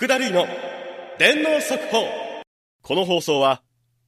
[0.00, 0.46] 福田類の
[1.18, 2.06] 電脳速報
[2.82, 3.60] この放送は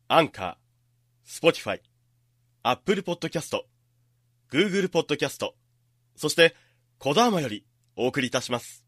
[0.08, 3.66] Anchor、Spotify、Apple ポッドキャスト、
[4.48, 5.54] Google ポッドキャスト、
[6.16, 6.56] そして
[6.98, 8.86] コダーマよりお送りいたします。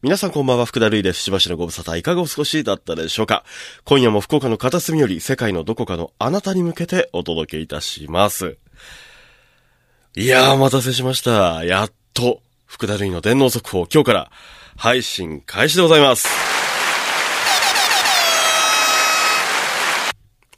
[0.00, 1.20] 皆さんこんばんは、福田類です。
[1.20, 3.44] しばしのご無沙汰いかがお過ごしだったでしょうか
[3.84, 8.56] 今夜も福岡の片隅より世界のどこかのあなたに向けてお届けいたします。
[10.16, 11.62] いやー、お待たせしました。
[11.62, 14.32] やっと、福田類の電脳速報、今日から
[14.76, 16.28] 配信開始でございます。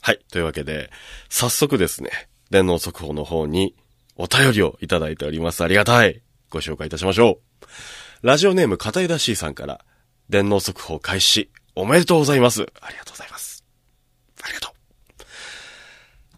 [0.01, 0.19] はい。
[0.31, 0.89] というわけで、
[1.29, 2.09] 早速ですね、
[2.49, 3.75] 電脳速報の方に
[4.15, 5.63] お便りをいただいております。
[5.63, 6.21] ありがたい。
[6.49, 7.65] ご紹介いたしましょう。
[8.21, 9.83] ラジオネーム片枝 C さんから、
[10.29, 12.65] 電脳速報開始、おめでとうございます。
[12.81, 13.63] ありがとうございます。
[14.41, 14.71] ありがとう。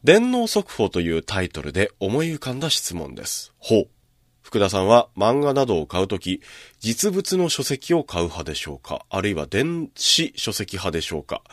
[0.03, 3.53] 電脳速報というタイトルで思い浮かんだ質問です。
[3.59, 3.89] ほう。
[4.49, 6.41] 福田さんは漫画などを買うとき、
[6.79, 9.05] 実物の書籍を買う派でしょうか？
[9.11, 11.43] あるいは電子書籍派でしょうか？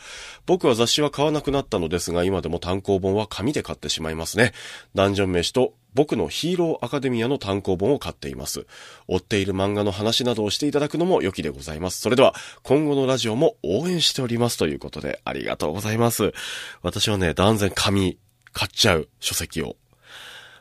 [0.46, 4.52] 僕は雑誌は買わなくなったのですが、今でも単行本は紙で買ってしまいますね。
[4.94, 8.66] ダンジョン飯と僕のヒーローアカデミアの単行本を買っています。
[9.08, 12.00] 追っている漫画の話などをしていただくのも良きでございます。
[12.00, 16.32] それでは、今後のラジオも応援しておりますということで、ありがとうございます。
[16.80, 18.16] 私はね、断然紙、
[18.54, 19.76] 買っちゃう書籍を。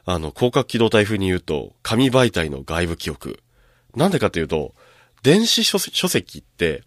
[0.05, 3.39] あの、広角機動隊風に言うと、紙媒体の外部記憶。
[3.95, 4.73] なんでかっていうと、
[5.23, 6.83] 電子書書籍って、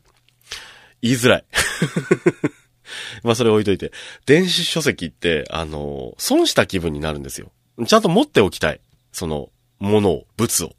[1.03, 1.45] 言いづらい。
[3.23, 3.93] まあそれ置いといて。
[4.27, 7.51] 電子書籍って、あの、損した気分になるんですよ。
[7.87, 8.81] ちゃんと持っておきたい。
[9.13, 10.77] その、ものを、物を。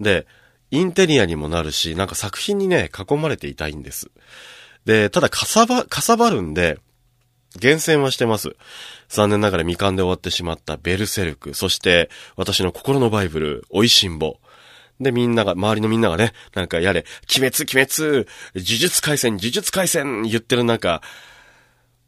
[0.00, 0.26] で、
[0.70, 4.10] インテリアにもなるし、なんか作品にね、囲まれていたいんです。
[4.84, 6.78] で、ただ、かさば、かさばるんで、
[7.56, 8.56] 厳選はしてます。
[9.08, 14.38] 残念ながら未完で終わってしまったベルセルク、そして私の心のバイブル、おいしんぼ。
[15.00, 17.04] で、みんなが、周りのみんながね、なんかやれ、
[17.36, 21.02] 鬼滅、鬼滅、呪術回戦、呪術回戦言ってる中、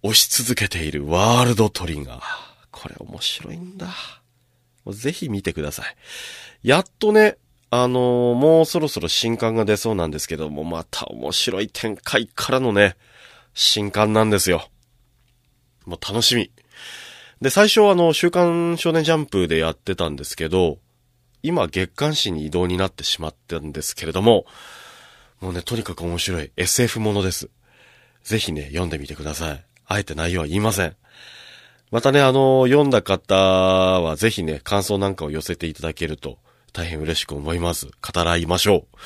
[0.03, 2.23] 押し続けているワールドトリガー。
[2.71, 3.89] これ面白いんだ。
[4.87, 5.97] ぜひ見てください。
[6.63, 7.37] やっとね、
[7.71, 12.97] あのーもうそろそろ新刊が出そうなんですけども、また面白い展開からのね、
[13.53, 14.69] 新刊なんですよ。
[15.89, 16.51] もう楽しみ。
[17.41, 20.79] で、最初はあの、週刊少年ジャンプでやってたんですけど、
[21.43, 24.45] 今月刊誌に移動になってしまったんですけれども、
[25.41, 27.49] もうね、とにかく面白い SF ものです。
[28.23, 29.65] ぜひね、読んでみてください。
[29.87, 30.97] あえて内容は言いません。
[31.91, 36.39] またね、あの、読んだ方はぜひね、感想なんかを寄せていただけると
[36.75, 37.87] 大変嬉しく思います。
[37.87, 38.97] 語らいましょう。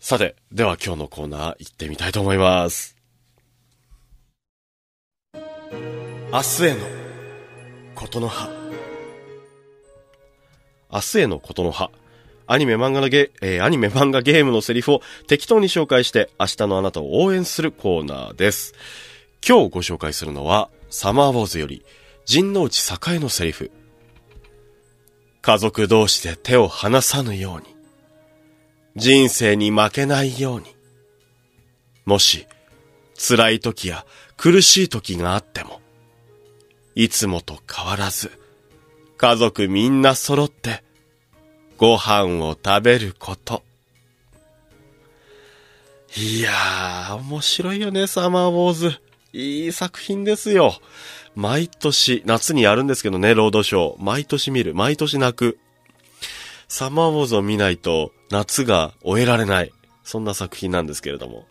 [0.00, 2.99] さて、では今日のコーナー行ってみたいと思います。
[6.32, 6.86] 明日への
[7.96, 8.48] ことの葉。
[10.92, 11.90] 明日へのことの葉。
[12.46, 18.74] アニメ漫画のゲ、えーアニメ漫画ゲームのセリフを適当に紹介して明日のあなたを応援するコーナーです。
[19.44, 21.84] 今日ご紹介するのは、サマーウォーズより、
[22.26, 23.72] 陣内栄のセリフ。
[25.42, 27.74] 家族同士で手を離さぬように。
[28.94, 30.76] 人生に負けないように。
[32.04, 32.46] もし、
[33.18, 35.80] 辛い時や苦しい時があっても、
[36.94, 38.30] いつもと変わらず、
[39.16, 40.82] 家族みんな揃って、
[41.76, 43.62] ご飯を食べること。
[46.16, 49.00] いやー、面白いよね、サマーウォーズ。
[49.32, 50.74] いい作品ですよ。
[51.36, 54.02] 毎年、夏にやるんですけどね、ロードショー。
[54.02, 54.74] 毎年見る。
[54.74, 55.58] 毎年泣く。
[56.66, 59.72] サマーウォーズを見ないと、夏が終えられない。
[60.02, 61.46] そんな作品なんですけれども。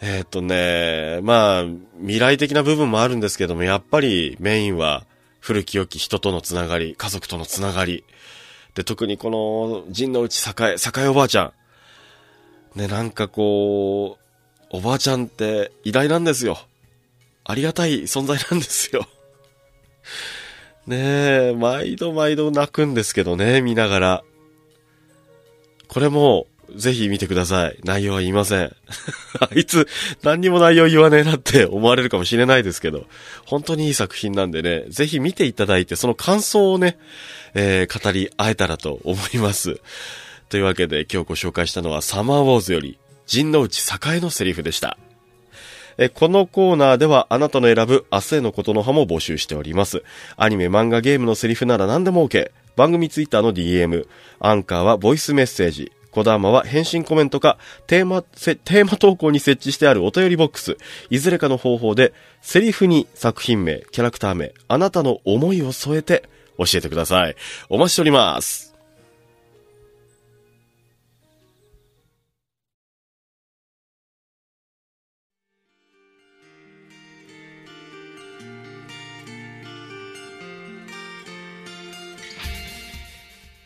[0.00, 1.64] えーっとね、まあ、
[2.00, 5.04] 未来的な部分もあるんですけども、やっぱりメインは
[5.40, 8.04] 古き良き人とのつながり、家族とのつながり。
[8.74, 11.52] で、特にこの、陣の内栄、栄おばあちゃ
[12.74, 12.78] ん。
[12.78, 16.58] ね、なんかこう、おばあちゃんって偉大なんですよ。
[17.44, 19.06] ありがたい存在なんですよ。
[20.86, 20.96] ね
[21.50, 24.24] え、毎度毎度泣くんですけどね、見ながら。
[25.88, 27.78] これも、ぜひ見てください。
[27.84, 28.74] 内容は言いません。
[29.40, 29.86] あいつ、
[30.22, 33.06] 何にも内容言わねえなって 思われるかもしれないですけど、
[33.44, 36.98] 本当にいい作品なんでね、ぜひ見ていただいて、その感想をね、
[37.54, 39.80] えー語り合えたらと思います。
[40.48, 43.80] というわけで今日ご紹介したのはサマーウォーズより、陣内
[44.16, 44.98] 栄のセリフでした。
[45.98, 50.02] えこのコーナーではあなたの選ぶ明日へのことの葉も募集しております。
[50.36, 52.50] アニメ、漫画、ゲームのセリフなら何でも OK。
[52.76, 54.06] 番組ツイッターの DM。
[54.38, 55.92] アンカーはボイスメッセージ。
[56.16, 60.78] 小玉は返信コメントか、テーマ、テーマ投稿に設置してあるお便りボックス、
[61.10, 66.26] いずれかの方法で、セリフに作品名、キャラクター名、あなたの思いを添えて
[66.56, 67.36] 教えてください。
[67.68, 68.74] お待ちしております。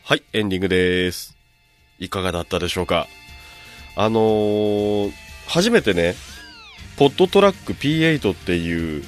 [0.03, 1.40] はい、エンディングです。
[2.01, 3.07] いかがだったでしょうか
[3.95, 5.11] あのー、
[5.47, 6.15] 初めてね、
[6.97, 9.03] ポッドトラック P8 っていう、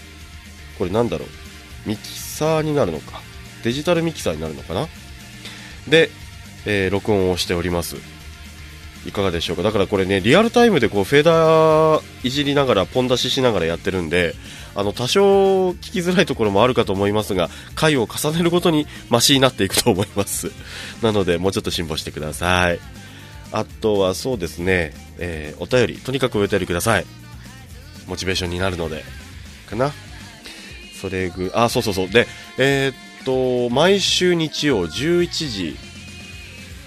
[0.77, 3.19] これなんだろう、ミキサーになるのか。
[3.63, 4.87] デジタルミキサーになるのかな
[5.87, 6.09] で、
[6.65, 7.97] えー録音をしております。
[9.07, 14.35] いかがでしょうかだからこれね、リアルタイムでこうフェーダーいじりながら、ポン出ししながらやってるんで、
[14.75, 20.51] あの、多少聞きづらいところもあるかと思いますが、回を重ねるごとにマシになっていくと思います。
[21.01, 22.79] なので、もうちょっと辛抱してください。
[23.51, 27.05] あとはそうですね、えーお便り、とにかくお便りください。
[28.07, 29.03] モチベーションになるので、
[29.69, 29.91] かな。
[30.99, 32.09] それぐ、あ、そうそうそう。
[32.09, 32.27] で、
[32.57, 35.77] えーっと、毎週日曜11時、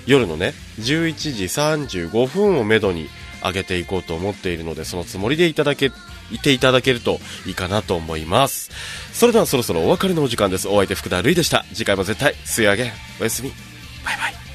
[0.06, 3.08] 夜のね、11時35分をめどに
[3.42, 5.90] 上げていこうと思っているので、そのつもりでいただけ、
[6.30, 8.70] いていただけるといいかなと思います。
[9.12, 10.68] それではそろそろお別れのお時間です。
[10.68, 11.64] お相手福田るいでした。
[11.72, 13.50] 次回も絶対、吸い上げ、おやすみ。
[14.04, 14.45] バイバイ